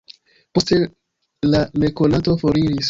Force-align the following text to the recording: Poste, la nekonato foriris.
Poste, 0.57 0.79
la 1.53 1.61
nekonato 1.85 2.39
foriris. 2.45 2.79